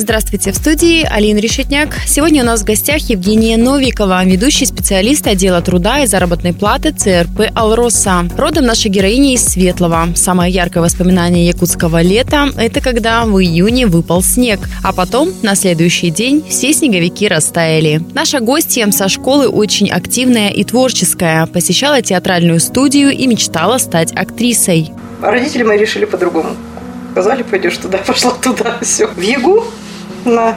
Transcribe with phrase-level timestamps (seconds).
[0.00, 1.94] Здравствуйте, в студии Алина Решетняк.
[2.06, 7.50] Сегодня у нас в гостях Евгения Новикова, ведущий специалист отдела труда и заработной платы ЦРП
[7.54, 8.26] «Алроса».
[8.38, 10.08] Родом наша героиня из Светлого.
[10.16, 16.08] Самое яркое воспоминание якутского лета– это когда в июне выпал снег, а потом на следующий
[16.08, 18.00] день все снеговики растаяли.
[18.14, 24.92] Наша гостья со школы очень активная и творческая, посещала театральную студию и мечтала стать актрисой.
[25.20, 26.56] Родители мои решили по-другому.
[27.10, 29.06] Сказали, пойдешь туда, пошла туда, все.
[29.06, 29.62] В ЕГУ
[30.24, 30.56] на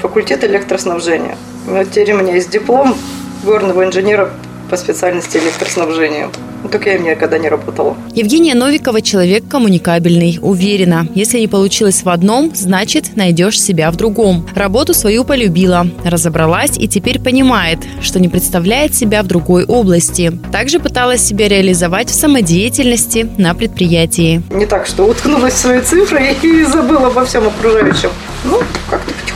[0.00, 1.36] факультет электроснабжения.
[1.66, 2.96] Вот теперь у меня есть диплом
[3.44, 4.30] горного инженера
[4.70, 6.28] по специальности электроснабжения.
[6.62, 7.96] Ну, так я никогда не работала.
[8.12, 10.38] Евгения Новикова– человек коммуникабельный.
[10.42, 14.46] Уверена, если не получилось в одном, значит, найдешь себя в другом.
[14.56, 20.32] Работу свою полюбила, разобралась и теперь понимает, что не представляет себя в другой области.
[20.50, 24.42] Также пыталась себя реализовать в самодеятельности на предприятии.
[24.50, 28.10] Не так, что уткнулась в свои цифры и забыла обо всем окружающем.
[28.44, 28.60] Ну,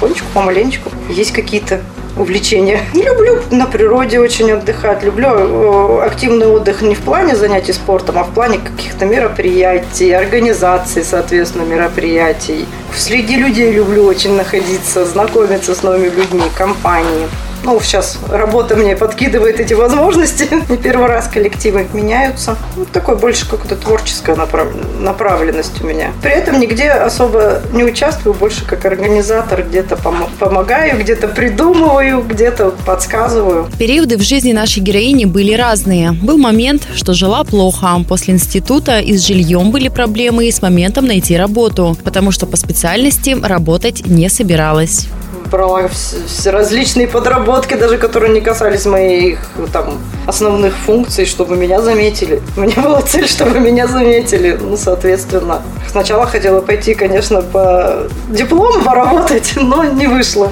[0.03, 0.91] потихонечку, помаленечку.
[1.09, 1.81] Есть какие-то
[2.17, 2.81] увлечения.
[2.95, 5.03] Люблю на природе очень отдыхать.
[5.03, 11.03] Люблю э, активный отдых не в плане занятий спортом, а в плане каких-то мероприятий, организации,
[11.03, 12.67] соответственно, мероприятий.
[12.95, 17.29] Среди людей люблю очень находиться, знакомиться с новыми людьми, компанией.
[17.65, 20.49] Ну, сейчас работа мне подкидывает эти возможности.
[20.69, 22.57] Не первый раз коллективы меняются.
[22.77, 24.69] Ну, такой больше какая-то творческая направ...
[24.99, 26.13] направленность у меня.
[26.23, 29.63] При этом нигде особо не участвую, больше как организатор.
[29.63, 30.29] Где-то пом...
[30.39, 33.69] помогаю, где-то придумываю, где-то подсказываю.
[33.79, 36.13] Периоды в жизни нашей героини были разные.
[36.13, 37.83] Был момент, что жила плохо.
[38.09, 42.57] После института и с жильем были проблемы и с моментом найти работу, потому что по
[42.57, 45.09] специальности работать не собиралась
[45.53, 49.39] брала все различные подработки, даже которые не касались моих
[49.73, 52.41] там основных функций, чтобы меня заметили.
[52.57, 54.59] У меня была цель, чтобы меня заметили.
[54.61, 60.51] Ну, соответственно, сначала хотела пойти, конечно, по диплому поработать, но не вышло.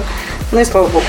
[0.51, 1.05] Ну и слава богу.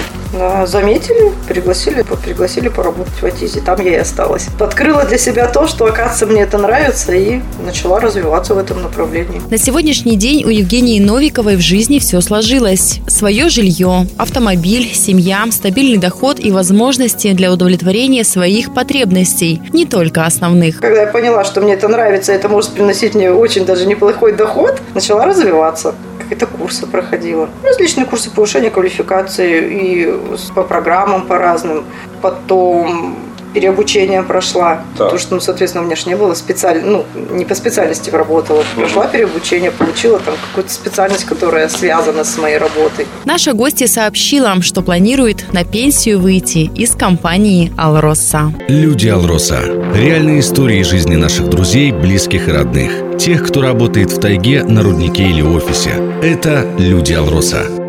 [0.66, 3.60] Заметили, пригласили, пригласили поработать в Атизе.
[3.60, 4.46] Там я и осталась.
[4.58, 9.40] Подкрыла для себя то, что, оказывается, мне это нравится, и начала развиваться в этом направлении.
[9.50, 13.00] На сегодняшний день у Евгении Новиковой в жизни все сложилось.
[13.06, 20.80] Свое жилье, автомобиль, семья, стабильный доход и возможности для удовлетворения своих потребностей, не только основных.
[20.80, 24.80] Когда я поняла, что мне это нравится, это может приносить мне очень даже неплохой доход,
[24.94, 27.50] начала развиваться какие-то курсы проходила.
[27.62, 30.06] Различные курсы повышения квалификации и
[30.54, 31.84] по программам по разным.
[32.20, 33.16] Потом
[33.52, 34.82] переобучение прошла.
[34.96, 35.04] Да.
[35.04, 38.64] Потому что, ну, соответственно, у меня же не было специально, ну, не по специальности работала.
[38.76, 43.06] Прошла переобучение, получила там какую-то специальность, которая связана с моей работой.
[43.24, 48.52] Наша гостья сообщила, что планирует на пенсию выйти из компании «Алроса».
[48.68, 49.60] Люди «Алроса».
[49.94, 52.92] Реальные истории жизни наших друзей, близких и родных.
[53.18, 55.90] Тех, кто работает в тайге, на руднике или офисе.
[56.22, 57.81] Это «Люди «Алроса».